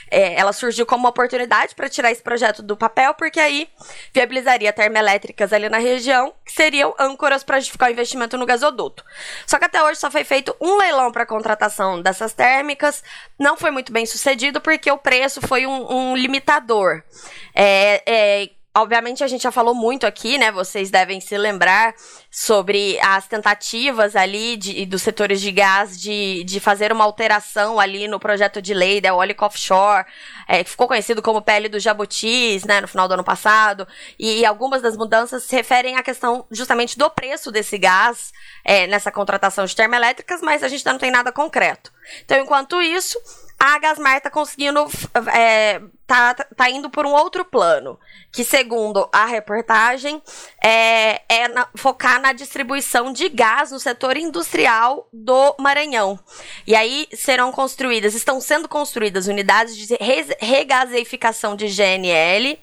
É, 0.10 0.40
ela 0.40 0.54
surgiu 0.54 0.86
como 0.86 1.04
uma 1.04 1.10
oportunidade 1.10 1.76
para 1.76 1.90
tirar 1.90 2.12
esse 2.12 2.22
projeto 2.22 2.64
do 2.64 2.78
papel, 2.78 3.14
porque 3.16 3.42
aí 3.42 3.68
viabilizaria 4.14 4.72
termoelétricas 4.72 5.52
ali 5.52 5.68
na 5.68 5.80
região, 5.80 6.34
que 6.46 6.54
seriam 6.54 6.96
âncoras 6.98 7.44
para 7.44 7.60
justificar 7.60 7.90
o 7.90 7.92
investimento 7.92 8.38
no 8.38 8.46
gasoduto. 8.46 9.04
Só 9.46 9.60
que 9.60 9.66
até 9.66 9.84
hoje 9.84 10.00
só 10.00 10.10
foi 10.10 10.24
feito 10.24 10.56
um 10.62 10.78
leilão 10.78 11.12
para 11.12 11.26
contratação 11.26 12.02
dessas 12.02 12.32
térmicas, 12.32 13.04
não 13.38 13.58
foi 13.58 13.72
muito 13.72 13.92
bem 13.92 14.06
sucedido, 14.06 14.62
porque 14.62 14.90
o 14.90 14.98
preço 14.98 15.42
foi 15.42 15.68
um, 15.68 15.92
um 15.92 16.16
limitador. 16.16 17.04
É, 17.54 18.02
é, 18.06 18.50
Obviamente 18.78 19.24
a 19.24 19.28
gente 19.28 19.42
já 19.42 19.52
falou 19.52 19.74
muito 19.74 20.06
aqui, 20.06 20.38
né? 20.38 20.52
Vocês 20.52 20.92
devem 20.92 21.20
se 21.20 21.36
lembrar 21.36 21.96
sobre 22.30 23.00
as 23.02 23.28
tentativas 23.28 24.16
ali 24.16 24.56
de, 24.56 24.86
dos 24.86 25.02
setores 25.02 25.42
de 25.42 25.52
gás 25.52 26.00
de, 26.00 26.44
de 26.44 26.60
fazer 26.60 26.92
uma 26.92 27.04
alteração 27.04 27.80
ali 27.80 28.08
no 28.08 28.20
projeto 28.20 28.62
de 28.62 28.76
lei 28.76 29.02
da 29.02 29.10
Eólica 29.10 29.48
Offshore, 29.48 30.06
é, 30.48 30.64
que 30.64 30.70
ficou 30.70 30.88
conhecido 30.88 31.24
como 31.24 31.42
pele 31.42 31.68
do 31.68 31.80
jabutis, 31.80 32.66
né, 32.66 32.80
no 32.80 32.88
final 32.88 33.08
do 33.08 33.16
ano 33.16 33.24
passado, 33.24 33.88
e, 34.20 34.42
e 34.42 34.46
algumas 34.46 34.82
das 34.84 34.96
mudanças 34.96 35.44
se 35.44 35.56
referem 35.56 35.96
à 35.96 36.04
questão 36.04 36.46
justamente 36.52 37.00
do 37.00 37.10
preço 37.10 37.52
desse 37.52 37.80
gás 37.80 38.32
é, 38.64 38.86
nessa 38.86 39.12
contratação 39.12 39.66
de 39.66 39.76
termoelétricas, 39.76 40.40
mas 40.42 40.62
a 40.62 40.68
gente 40.68 40.82
ainda 40.82 40.92
não 40.92 41.00
tem 41.00 41.10
nada 41.10 41.32
concreto. 41.32 41.92
Então, 42.24 42.38
enquanto 42.38 42.80
isso, 42.80 43.18
a 43.60 43.80
Gasmar 43.80 44.18
está 44.18 44.30
conseguindo. 44.30 44.86
É, 45.34 45.82
tá, 46.06 46.34
tá 46.34 46.70
indo 46.70 46.90
por 46.90 47.06
um 47.06 47.12
outro 47.12 47.44
plano. 47.44 48.00
Que, 48.32 48.44
segundo 48.44 49.10
a 49.12 49.26
reportagem, 49.26 50.22
é, 50.64 51.22
é 51.28 51.48
na, 51.48 51.68
focar 51.76 52.22
na 52.22 52.34
distribuição 52.34 53.12
de 53.12 53.30
gás 53.30 53.72
no 53.72 53.80
setor 53.80 54.16
industrial 54.16 55.08
do 55.12 55.56
Maranhão. 55.60 56.20
E 56.68 56.76
aí 56.76 57.08
serão 57.14 57.52
construídas, 57.52 58.14
estão 58.14 58.40
sendo 58.40 58.68
construídas 58.68 59.28
unidades 59.28 59.76
de 59.76 59.98
regaseificação 60.40 61.56
de 61.56 61.68
GNL 61.68 62.60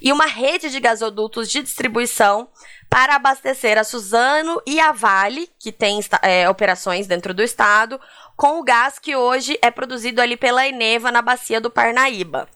e 0.00 0.12
uma 0.12 0.26
rede 0.26 0.70
de 0.70 0.80
gasodutos 0.80 1.50
de 1.50 1.62
distribuição 1.62 2.48
para 2.88 3.16
abastecer 3.16 3.78
a 3.78 3.84
Suzano 3.84 4.60
e 4.66 4.80
a 4.80 4.92
Vale, 4.92 5.48
que 5.58 5.70
tem 5.70 6.00
é, 6.22 6.48
operações 6.48 7.06
dentro 7.06 7.34
do 7.34 7.42
estado, 7.42 8.00
com 8.36 8.58
o 8.58 8.62
gás 8.62 8.98
que 8.98 9.14
hoje 9.16 9.58
é 9.60 9.70
produzido 9.70 10.20
ali 10.20 10.36
pela 10.36 10.66
Eneva 10.66 11.10
na 11.10 11.20
bacia 11.20 11.60
do 11.60 11.70
Parnaíba. 11.70 12.48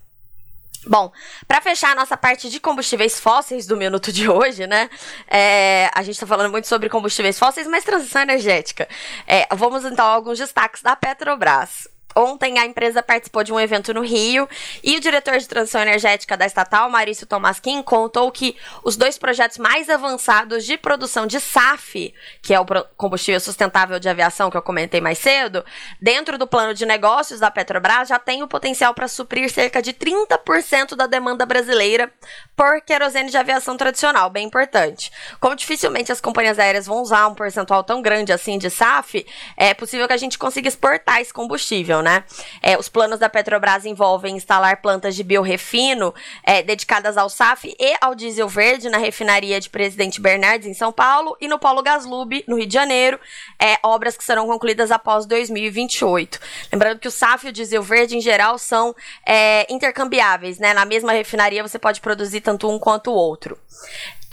Bom, 0.85 1.13
para 1.47 1.61
fechar 1.61 1.93
a 1.93 1.95
nossa 1.95 2.17
parte 2.17 2.51
de 2.51 2.59
combustíveis 2.59 3.21
fósseis 3.21 3.67
do 3.67 3.77
minuto 3.77 4.11
de 4.11 4.29
hoje, 4.29 4.67
né? 4.67 4.91
É, 5.29 5.89
a 5.95 6.03
gente 6.03 6.15
está 6.15 6.27
falando 6.27 6.51
muito 6.51 6.67
sobre 6.67 6.89
combustíveis 6.89 7.39
fósseis, 7.39 7.69
mas 7.69 7.85
transição 7.85 8.23
energética. 8.23 8.89
É, 9.27 9.47
vamos 9.55 9.85
então 9.85 10.05
a 10.05 10.09
alguns 10.09 10.39
destaques 10.39 10.83
da 10.83 10.97
Petrobras. 10.97 11.87
Ontem 12.15 12.59
a 12.59 12.67
empresa 12.67 13.03
participou 13.03 13.43
de 13.43 13.53
um 13.53 13.61
evento 13.61 13.93
no 13.95 14.03
Rio 14.03 14.49
e 14.83 14.97
o 14.97 15.01
diretor 15.01 15.39
de 15.39 15.49
transição 15.49 15.81
energética 15.81 16.37
da 16.37 16.47
estatal, 16.47 16.91
Maurício 16.91 17.27
Tomasquim, 17.27 17.83
contou 17.83 18.31
que 18.31 18.57
os 18.85 18.97
dois 18.97 19.19
projetos 19.19 19.59
mais 19.59 19.89
avançados 19.89 20.65
de 20.65 20.77
produção 20.77 21.27
de 21.27 21.41
SAF, 21.41 22.15
que 22.43 22.53
é 22.53 22.61
o 22.61 22.67
combustível 22.97 23.41
sustentável 23.41 23.99
de 23.99 24.09
aviação 24.09 24.51
que 24.51 24.57
eu 24.57 24.63
comentei 24.63 25.01
mais 25.01 25.19
cedo, 25.19 25.65
dentro 26.01 26.37
do 26.37 26.47
plano 26.47 26.75
de 26.75 26.85
negócios 26.85 27.41
da 27.41 27.51
Petrobras 27.51 28.09
já 28.09 28.19
tem 28.19 28.43
o 28.43 28.49
potencial 28.49 28.95
para 28.95 29.09
suprir 29.09 29.51
cerca 29.51 29.81
de 29.81 29.93
30% 29.93 30.95
da 30.95 31.07
demanda 31.07 31.47
brasileira 31.47 32.13
por 32.57 32.81
querosene 32.83 33.31
de 33.31 33.37
aviação 33.37 33.77
tradicional, 33.77 34.29
bem 34.29 34.47
importante. 34.47 35.11
Como 35.41 35.57
dificilmente 35.57 36.13
as 36.13 36.21
companhias 36.21 36.59
aéreas 36.59 36.87
vão 36.87 37.01
usar 37.01 37.27
um 37.29 37.35
percentual 37.35 37.83
tão 37.83 38.03
grande 38.03 38.33
assim 38.33 38.59
de 38.59 38.71
SAF, 38.71 39.27
é 39.57 39.73
possível 39.75 40.07
que 40.07 40.13
a 40.13 40.19
gente 40.19 40.39
consiga 40.39 40.69
exportar 40.69 41.21
esse 41.21 41.33
combustível 41.33 42.02
né? 42.03 42.25
É, 42.61 42.79
os 42.79 42.89
planos 42.89 43.19
da 43.19 43.29
Petrobras 43.29 43.85
envolvem 43.85 44.37
instalar 44.37 44.83
plantas 44.83 45.15
de 45.15 45.23
biorefino 45.23 46.15
é, 46.45 46.63
dedicadas 46.63 47.17
ao 47.17 47.29
SAF 47.29 47.75
e 47.79 47.97
ao 48.01 48.15
diesel 48.15 48.49
verde 48.49 48.89
na 48.89 48.99
refinaria 48.99 49.61
de 49.61 49.71
Presidente 49.71 50.21
Bernardes, 50.21 50.69
em 50.69 50.75
São 50.75 50.93
Paulo, 50.93 51.37
e 51.41 51.49
no 51.49 51.59
Polo 51.59 51.83
Gaslub, 51.83 52.45
no 52.47 52.57
Rio 52.57 52.67
de 52.67 52.75
Janeiro, 52.75 53.19
é, 53.59 53.79
obras 53.83 54.17
que 54.17 54.25
serão 54.25 54.47
concluídas 54.47 54.91
após 54.91 55.27
2028. 55.27 56.39
Lembrando 56.73 56.99
que 56.99 57.09
o 57.09 57.11
SAF 57.11 57.47
e 57.47 57.51
o 57.51 57.53
diesel 57.53 57.83
verde, 57.83 58.17
em 58.17 58.21
geral, 58.21 58.59
são 58.59 58.95
é, 59.27 59.67
intercambiáveis, 59.73 60.59
né? 60.59 60.75
Na 60.75 60.85
mesma 60.85 61.13
refinaria 61.13 61.63
você 61.63 61.79
pode 61.79 62.01
produzir 62.01 62.41
tanto 62.41 62.69
um 62.69 62.79
quanto 62.79 63.11
o 63.11 63.15
outro. 63.15 63.59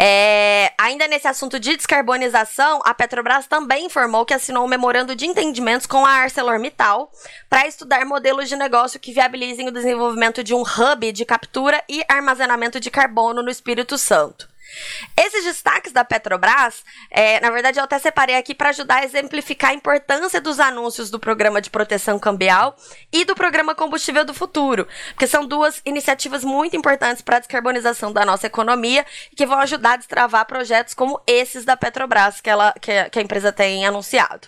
É, 0.02 0.72
ainda 0.80 1.10
nesse 1.10 1.28
assunto 1.28 1.60
de 1.60 1.76
descarbonização, 1.76 2.80
a 2.86 2.94
Petrobras 2.94 3.48
também 3.48 3.88
informou 3.88 4.26
que 4.26 4.34
assinou 4.34 4.64
um 4.64 4.68
memorando 4.68 5.14
de 5.14 5.26
entendimentos 5.26 5.86
com 5.86 6.06
a 6.06 6.12
ArcelorMittal 6.12 7.12
para 7.50 7.68
estudar 7.68 8.06
modelos 8.06 8.48
de 8.48 8.56
negócio 8.56 8.98
que 8.98 9.12
viabilizem 9.12 9.68
o 9.68 9.74
desenvolvimento 9.74 10.42
de 10.42 10.54
um 10.54 10.62
hub 10.62 11.12
de 11.12 11.26
captura 11.26 11.84
e 11.90 12.02
armazenamento 12.08 12.80
de 12.80 12.90
carbono 12.90 13.44
no 13.44 13.50
Espírito 13.50 13.98
Santo. 13.98 14.48
Esses 15.18 15.44
destaques 15.44 15.92
da 15.92 16.04
Petrobras, 16.06 16.84
é, 17.10 17.40
na 17.40 17.50
verdade, 17.50 17.80
eu 17.80 17.84
até 17.84 18.00
separei 18.00 18.36
aqui 18.36 18.54
para 18.54 18.70
ajudar 18.70 18.98
a 18.98 19.04
exemplificar 19.04 19.72
a 19.72 19.74
importância 19.74 20.40
dos 20.40 20.60
anúncios 20.60 21.10
do 21.10 21.20
programa 21.20 21.62
de 21.62 21.70
proteção 21.70 22.18
cambial 22.20 22.76
e 23.12 23.26
do 23.26 23.36
programa 23.36 23.76
Combustível 23.76 24.24
do 24.24 24.34
Futuro, 24.34 24.88
porque 25.10 25.28
são 25.28 25.46
duas 25.46 25.82
iniciativas 25.86 26.44
muito 26.44 26.76
importantes 26.76 27.22
para 27.22 27.38
a 27.38 27.40
descarbonização 27.40 28.12
da 28.12 28.26
nossa 28.26 28.48
economia 28.48 29.06
e 29.32 29.36
que 29.36 29.46
vão 29.46 29.60
ajudar 29.60 29.94
a 29.94 29.98
destravar 29.98 30.46
projetos 30.46 30.94
como 30.94 31.22
esses 31.28 31.66
da 31.66 31.76
Petrobras 31.76 32.42
que, 32.42 32.50
ela, 32.50 32.74
que, 32.80 33.10
que 33.10 33.20
a 33.20 33.22
empresa 33.22 33.52
tem 33.52 33.86
anunciado. 33.86 34.48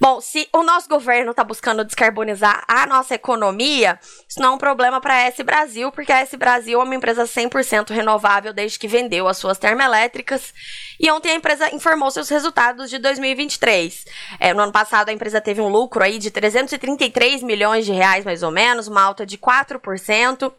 Bom, 0.00 0.20
se 0.20 0.48
o 0.52 0.62
nosso 0.62 0.88
governo 0.88 1.32
está 1.32 1.42
buscando 1.42 1.84
descarbonizar 1.84 2.62
a 2.68 2.86
nossa 2.86 3.16
economia, 3.16 3.98
isso 4.28 4.40
não 4.40 4.50
é 4.50 4.54
um 4.54 4.58
problema 4.58 5.00
para 5.00 5.14
a 5.14 5.20
S 5.22 5.42
Brasil, 5.42 5.90
porque 5.90 6.12
a 6.12 6.20
S 6.20 6.36
Brasil 6.36 6.80
é 6.80 6.84
uma 6.84 6.94
empresa 6.94 7.24
100% 7.24 7.90
renovável 7.90 8.52
desde 8.52 8.78
que 8.78 8.86
vendeu 8.86 9.26
as 9.26 9.38
suas 9.38 9.58
termoelétricas. 9.58 10.54
E 11.00 11.10
ontem 11.10 11.32
a 11.32 11.34
empresa 11.34 11.74
informou 11.74 12.12
seus 12.12 12.28
resultados 12.28 12.90
de 12.90 12.98
2023. 12.98 14.04
É, 14.38 14.54
no 14.54 14.62
ano 14.62 14.72
passado 14.72 15.08
a 15.08 15.12
empresa 15.12 15.40
teve 15.40 15.60
um 15.60 15.68
lucro 15.68 16.04
aí 16.04 16.18
de 16.18 16.30
333 16.30 17.42
milhões 17.42 17.84
de 17.84 17.92
reais, 17.92 18.24
mais 18.24 18.44
ou 18.44 18.52
menos, 18.52 18.86
uma 18.86 19.02
alta 19.02 19.26
de 19.26 19.36
4%. 19.36 20.52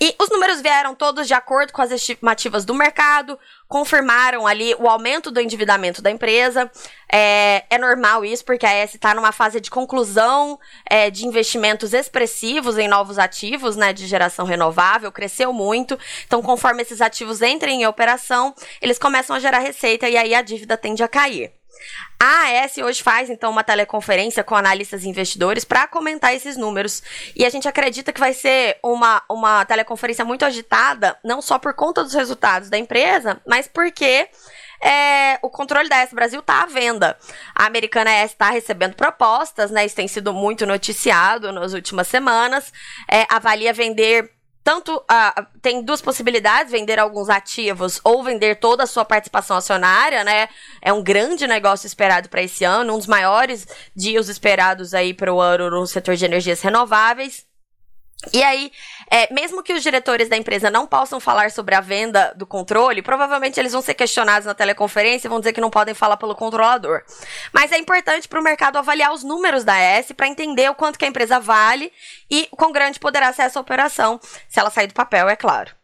E 0.00 0.14
os 0.18 0.30
números 0.30 0.62
vieram 0.62 0.94
todos 0.94 1.26
de 1.26 1.34
acordo 1.34 1.74
com 1.74 1.82
as 1.82 1.90
estimativas 1.90 2.64
do 2.64 2.74
mercado, 2.74 3.38
confirmaram 3.68 4.46
ali 4.46 4.74
o 4.78 4.88
aumento 4.88 5.30
do 5.30 5.40
endividamento 5.40 6.00
da 6.00 6.10
empresa. 6.10 6.70
É, 7.12 7.64
é 7.68 7.78
normal 7.78 8.24
isso, 8.24 8.44
porque 8.44 8.64
a 8.64 8.82
ES 8.82 8.94
está 8.94 9.14
numa 9.14 9.30
fase 9.30 9.60
de 9.60 9.70
conclusão 9.70 10.58
é, 10.88 11.10
de 11.10 11.26
investimentos 11.26 11.92
expressivos 11.92 12.78
em 12.78 12.88
novos 12.88 13.18
ativos 13.18 13.76
né, 13.76 13.92
de 13.92 14.06
geração 14.06 14.46
renovável, 14.46 15.12
cresceu 15.12 15.52
muito. 15.52 15.98
Então, 16.26 16.40
conforme 16.42 16.82
esses 16.82 17.00
ativos 17.00 17.42
entrem 17.42 17.82
em 17.82 17.86
operação, 17.86 18.54
eles 18.80 18.98
começam 18.98 19.36
a 19.36 19.40
gerar 19.40 19.58
receita 19.58 20.08
e 20.08 20.16
aí 20.16 20.34
a 20.34 20.42
dívida 20.42 20.76
tende 20.76 21.02
a 21.02 21.08
cair. 21.08 21.57
A 22.20 22.64
AS 22.64 22.78
hoje 22.78 23.02
faz 23.02 23.30
então 23.30 23.50
uma 23.50 23.62
teleconferência 23.62 24.42
com 24.42 24.56
analistas 24.56 25.04
e 25.04 25.08
investidores 25.08 25.64
para 25.64 25.86
comentar 25.86 26.34
esses 26.34 26.56
números. 26.56 27.02
E 27.36 27.44
a 27.44 27.50
gente 27.50 27.68
acredita 27.68 28.12
que 28.12 28.20
vai 28.20 28.32
ser 28.32 28.78
uma, 28.82 29.22
uma 29.30 29.64
teleconferência 29.64 30.24
muito 30.24 30.44
agitada, 30.44 31.16
não 31.24 31.40
só 31.40 31.58
por 31.58 31.74
conta 31.74 32.02
dos 32.02 32.14
resultados 32.14 32.68
da 32.68 32.76
empresa, 32.76 33.40
mas 33.46 33.68
porque 33.68 34.28
é, 34.80 35.38
o 35.42 35.50
controle 35.50 35.88
da 35.88 35.98
S 35.98 36.14
Brasil 36.14 36.40
está 36.40 36.62
à 36.62 36.66
venda. 36.66 37.16
A 37.54 37.66
americana 37.66 38.10
S 38.10 38.34
está 38.34 38.50
recebendo 38.50 38.94
propostas, 38.94 39.70
né? 39.70 39.84
Isso 39.84 39.96
tem 39.96 40.08
sido 40.08 40.32
muito 40.32 40.66
noticiado 40.66 41.52
nas 41.52 41.72
últimas 41.72 42.08
semanas. 42.08 42.72
É, 43.10 43.26
avalia 43.28 43.72
vender 43.72 44.37
tanto 44.68 45.02
tem 45.62 45.82
duas 45.82 46.02
possibilidades, 46.02 46.70
vender 46.70 46.98
alguns 46.98 47.30
ativos 47.30 47.98
ou 48.04 48.22
vender 48.22 48.56
toda 48.56 48.82
a 48.82 48.86
sua 48.86 49.02
participação 49.02 49.56
acionária, 49.56 50.22
né? 50.22 50.46
É 50.82 50.92
um 50.92 51.02
grande 51.02 51.46
negócio 51.46 51.86
esperado 51.86 52.28
para 52.28 52.42
esse 52.42 52.64
ano, 52.64 52.92
um 52.92 52.98
dos 52.98 53.06
maiores 53.06 53.66
dias 53.96 54.28
esperados 54.28 54.92
aí 54.92 55.14
para 55.14 55.32
o 55.32 55.40
ano 55.40 55.70
no 55.70 55.86
setor 55.86 56.16
de 56.16 56.26
energias 56.26 56.60
renováveis. 56.60 57.47
E 58.32 58.42
aí, 58.42 58.72
é, 59.10 59.32
mesmo 59.32 59.62
que 59.62 59.72
os 59.72 59.82
diretores 59.82 60.28
da 60.28 60.36
empresa 60.36 60.68
não 60.68 60.88
possam 60.88 61.20
falar 61.20 61.52
sobre 61.52 61.76
a 61.76 61.80
venda 61.80 62.32
do 62.34 62.44
controle, 62.44 63.00
provavelmente 63.00 63.60
eles 63.60 63.72
vão 63.72 63.80
ser 63.80 63.94
questionados 63.94 64.44
na 64.44 64.54
teleconferência 64.54 65.28
e 65.28 65.30
vão 65.30 65.38
dizer 65.38 65.52
que 65.52 65.60
não 65.60 65.70
podem 65.70 65.94
falar 65.94 66.16
pelo 66.16 66.34
controlador. 66.34 67.02
Mas 67.52 67.70
é 67.70 67.78
importante 67.78 68.26
para 68.26 68.40
o 68.40 68.42
mercado 68.42 68.76
avaliar 68.76 69.12
os 69.12 69.22
números 69.22 69.62
da 69.62 69.78
S 69.78 70.12
para 70.12 70.26
entender 70.26 70.68
o 70.68 70.74
quanto 70.74 70.98
que 70.98 71.04
a 71.04 71.08
empresa 71.08 71.38
vale 71.38 71.92
e 72.28 72.48
quão 72.50 72.72
grande 72.72 72.98
poderá 72.98 73.32
ser 73.32 73.42
essa 73.42 73.60
operação, 73.60 74.20
se 74.48 74.58
ela 74.58 74.70
sair 74.70 74.88
do 74.88 74.94
papel, 74.94 75.28
é 75.28 75.36
claro. 75.36 75.78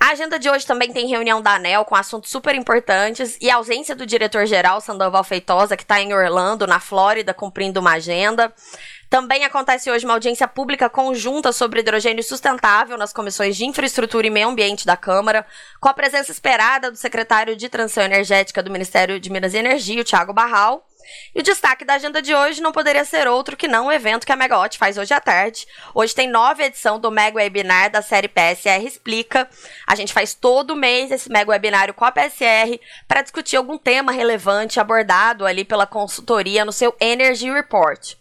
A 0.00 0.10
agenda 0.10 0.38
de 0.38 0.48
hoje 0.48 0.64
também 0.64 0.92
tem 0.92 1.08
reunião 1.08 1.42
da 1.42 1.54
ANEL 1.54 1.84
com 1.84 1.96
assuntos 1.96 2.30
super 2.30 2.54
importantes 2.54 3.36
e 3.40 3.50
a 3.50 3.56
ausência 3.56 3.96
do 3.96 4.06
diretor-geral 4.06 4.80
Sandoval 4.80 5.24
Feitosa, 5.24 5.76
que 5.76 5.82
está 5.82 6.00
em 6.00 6.14
Orlando, 6.14 6.68
na 6.68 6.78
Flórida, 6.78 7.34
cumprindo 7.34 7.80
uma 7.80 7.94
agenda. 7.94 8.54
Também 9.08 9.42
acontece 9.44 9.90
hoje 9.90 10.04
uma 10.04 10.14
audiência 10.14 10.46
pública 10.46 10.90
conjunta 10.90 11.50
sobre 11.50 11.80
hidrogênio 11.80 12.22
sustentável 12.22 12.98
nas 12.98 13.12
comissões 13.12 13.56
de 13.56 13.64
infraestrutura 13.64 14.26
e 14.26 14.30
meio 14.30 14.48
ambiente 14.48 14.84
da 14.84 14.98
Câmara, 14.98 15.46
com 15.80 15.88
a 15.88 15.94
presença 15.94 16.30
esperada 16.30 16.90
do 16.90 16.96
secretário 16.96 17.56
de 17.56 17.70
Transição 17.70 18.04
Energética 18.04 18.62
do 18.62 18.70
Ministério 18.70 19.18
de 19.18 19.30
Minas 19.30 19.54
e 19.54 19.58
Energia, 19.58 20.02
o 20.02 20.04
Tiago 20.04 20.34
Barral. 20.34 20.86
E 21.34 21.40
o 21.40 21.42
destaque 21.42 21.86
da 21.86 21.94
agenda 21.94 22.20
de 22.20 22.34
hoje 22.34 22.60
não 22.60 22.70
poderia 22.70 23.02
ser 23.02 23.26
outro 23.26 23.56
que 23.56 23.66
não 23.66 23.86
o 23.86 23.92
evento 23.92 24.26
que 24.26 24.32
a 24.32 24.36
Megawatt 24.36 24.76
faz 24.76 24.98
hoje 24.98 25.14
à 25.14 25.20
tarde. 25.20 25.66
Hoje 25.94 26.14
tem 26.14 26.28
nova 26.28 26.62
edição 26.62 27.00
do 27.00 27.10
Mega 27.10 27.38
Webinar 27.38 27.90
da 27.90 28.02
série 28.02 28.28
PSR 28.28 28.84
Explica. 28.86 29.48
A 29.86 29.94
gente 29.94 30.12
faz 30.12 30.34
todo 30.34 30.76
mês 30.76 31.10
esse 31.10 31.30
Mega 31.32 31.50
Webinário 31.50 31.94
com 31.94 32.04
a 32.04 32.12
PSR 32.12 32.78
para 33.06 33.22
discutir 33.22 33.56
algum 33.56 33.78
tema 33.78 34.12
relevante 34.12 34.78
abordado 34.78 35.46
ali 35.46 35.64
pela 35.64 35.86
consultoria 35.86 36.62
no 36.62 36.72
seu 36.72 36.94
Energy 37.00 37.50
Report. 37.50 38.18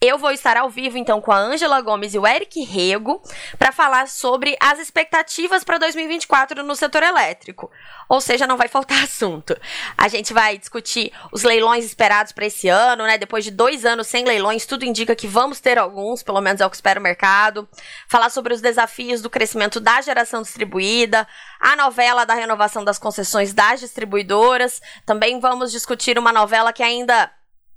Eu 0.00 0.18
vou 0.18 0.30
estar 0.30 0.56
ao 0.56 0.68
vivo 0.68 0.98
então 0.98 1.20
com 1.20 1.32
a 1.32 1.38
Ângela 1.38 1.80
Gomes 1.80 2.14
e 2.14 2.18
o 2.18 2.26
Eric 2.26 2.62
Rego 2.62 3.22
para 3.58 3.72
falar 3.72 4.08
sobre 4.08 4.56
as 4.60 4.78
expectativas 4.78 5.64
para 5.64 5.78
2024 5.78 6.62
no 6.62 6.76
setor 6.76 7.02
elétrico. 7.02 7.70
Ou 8.08 8.20
seja, 8.20 8.46
não 8.46 8.56
vai 8.56 8.68
faltar 8.68 9.02
assunto. 9.04 9.56
A 9.96 10.08
gente 10.08 10.32
vai 10.32 10.58
discutir 10.58 11.12
os 11.32 11.42
leilões 11.42 11.84
esperados 11.84 12.32
para 12.32 12.46
esse 12.46 12.68
ano, 12.68 13.04
né? 13.04 13.18
Depois 13.18 13.44
de 13.44 13.50
dois 13.50 13.84
anos 13.84 14.06
sem 14.06 14.24
leilões, 14.24 14.66
tudo 14.66 14.84
indica 14.84 15.16
que 15.16 15.26
vamos 15.26 15.60
ter 15.60 15.78
alguns, 15.78 16.22
pelo 16.22 16.40
menos 16.40 16.60
é 16.60 16.66
o 16.66 16.70
que 16.70 16.76
espera 16.76 17.00
o 17.00 17.02
mercado. 17.02 17.68
Falar 18.08 18.30
sobre 18.30 18.54
os 18.54 18.60
desafios 18.60 19.22
do 19.22 19.30
crescimento 19.30 19.80
da 19.80 20.00
geração 20.00 20.42
distribuída, 20.42 21.26
a 21.60 21.76
novela 21.76 22.24
da 22.24 22.34
renovação 22.34 22.84
das 22.84 22.98
concessões 22.98 23.54
das 23.54 23.80
distribuidoras. 23.80 24.80
Também 25.06 25.40
vamos 25.40 25.72
discutir 25.72 26.18
uma 26.18 26.32
novela 26.32 26.72
que 26.72 26.82
ainda 26.82 27.30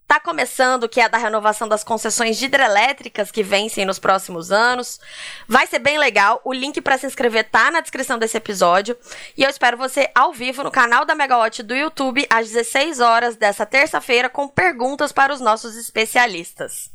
Está 0.09 0.21
começando, 0.21 0.87
que 0.87 1.01
é 1.01 1.03
a 1.03 1.09
da 1.09 1.17
renovação 1.17 1.67
das 1.67 1.83
concessões 1.83 2.37
de 2.37 2.45
hidrelétricas 2.45 3.29
que 3.29 3.43
vencem 3.43 3.83
nos 3.83 3.99
próximos 3.99 4.53
anos. 4.53 5.01
Vai 5.45 5.67
ser 5.67 5.79
bem 5.79 5.97
legal. 5.97 6.39
O 6.45 6.53
link 6.53 6.79
para 6.79 6.97
se 6.97 7.05
inscrever 7.05 7.43
tá 7.49 7.69
na 7.69 7.81
descrição 7.81 8.17
desse 8.17 8.37
episódio. 8.37 8.95
E 9.35 9.43
eu 9.43 9.49
espero 9.49 9.75
você 9.75 10.09
ao 10.15 10.31
vivo 10.31 10.63
no 10.63 10.71
canal 10.71 11.03
da 11.03 11.13
Megawatt 11.13 11.61
do 11.61 11.75
YouTube 11.75 12.25
às 12.29 12.47
16 12.47 13.01
horas 13.01 13.35
dessa 13.35 13.65
terça-feira 13.65 14.29
com 14.29 14.47
perguntas 14.47 15.11
para 15.11 15.33
os 15.33 15.41
nossos 15.41 15.75
especialistas. 15.75 16.89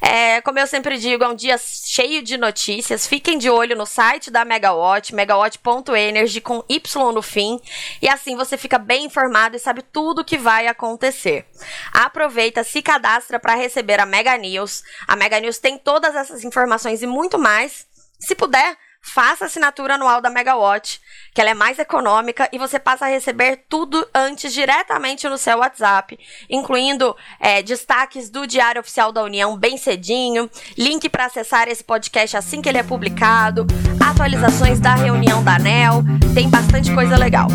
É, 0.00 0.40
como 0.42 0.60
eu 0.60 0.68
sempre 0.68 0.98
digo, 0.98 1.24
é 1.24 1.28
um 1.28 1.34
dia 1.34 1.58
cheio 1.58 2.22
de 2.22 2.36
notícias. 2.36 3.08
Fiquem 3.08 3.38
de 3.38 3.50
olho 3.50 3.74
no 3.74 3.86
site 3.86 4.30
da 4.30 4.44
Megawatt, 4.44 5.12
megawatt.energy 5.12 6.40
com 6.40 6.62
Y 6.68 7.12
no 7.12 7.22
fim. 7.22 7.60
E 8.00 8.08
assim 8.08 8.36
você 8.36 8.56
fica 8.56 8.78
bem 8.78 9.06
informado 9.06 9.56
e 9.56 9.58
sabe 9.58 9.82
tudo 9.82 10.20
o 10.20 10.24
que 10.24 10.38
vai 10.38 10.68
acontecer. 10.68 11.44
Aproveite 11.92 12.35
aproveita, 12.36 12.62
se 12.62 12.82
cadastra 12.82 13.40
para 13.40 13.54
receber 13.54 13.98
a 13.98 14.04
Mega 14.04 14.36
News. 14.36 14.82
A 15.08 15.16
Mega 15.16 15.40
News 15.40 15.58
tem 15.58 15.78
todas 15.78 16.14
essas 16.14 16.44
informações 16.44 17.02
e 17.02 17.06
muito 17.06 17.38
mais. 17.38 17.86
Se 18.20 18.34
puder, 18.34 18.76
faça 19.06 19.44
a 19.44 19.46
assinatura 19.46 19.94
anual 19.94 20.20
da 20.20 20.28
Megawatt, 20.28 21.00
que 21.32 21.40
ela 21.40 21.50
é 21.50 21.54
mais 21.54 21.78
econômica 21.78 22.48
e 22.52 22.58
você 22.58 22.78
passa 22.78 23.06
a 23.06 23.08
receber 23.08 23.64
tudo 23.68 24.06
antes 24.14 24.52
diretamente 24.52 25.28
no 25.28 25.38
seu 25.38 25.58
WhatsApp, 25.58 26.18
incluindo 26.50 27.16
é, 27.38 27.62
destaques 27.62 28.28
do 28.28 28.46
Diário 28.46 28.80
Oficial 28.80 29.12
da 29.12 29.22
União 29.22 29.56
bem 29.56 29.76
cedinho, 29.76 30.50
link 30.76 31.08
para 31.08 31.26
acessar 31.26 31.68
esse 31.68 31.84
podcast 31.84 32.36
assim 32.36 32.60
que 32.60 32.68
ele 32.68 32.78
é 32.78 32.82
publicado, 32.82 33.66
atualizações 34.04 34.80
da 34.80 34.94
reunião 34.94 35.42
da 35.42 35.54
ANEL, 35.54 36.02
tem 36.34 36.50
bastante 36.50 36.92
coisa 36.92 37.16
legal. 37.16 37.48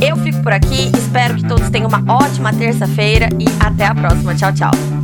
Eu 0.00 0.16
fico 0.18 0.42
por 0.42 0.52
aqui, 0.52 0.90
espero 0.96 1.34
que 1.34 1.46
todos 1.46 1.68
tenham 1.70 1.88
uma 1.88 2.04
ótima 2.12 2.52
terça-feira 2.52 3.28
e 3.38 3.46
até 3.64 3.86
a 3.86 3.94
próxima. 3.94 4.34
Tchau, 4.34 4.52
tchau. 4.52 5.03